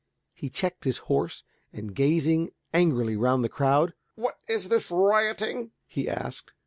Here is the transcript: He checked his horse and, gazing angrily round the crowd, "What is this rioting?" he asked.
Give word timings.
He 0.33 0.49
checked 0.49 0.83
his 0.83 0.97
horse 0.97 1.43
and, 1.71 1.93
gazing 1.93 2.53
angrily 2.73 3.15
round 3.15 3.43
the 3.43 3.49
crowd, 3.49 3.93
"What 4.15 4.39
is 4.47 4.67
this 4.69 4.89
rioting?" 4.89 5.73
he 5.85 6.09
asked. 6.09 6.53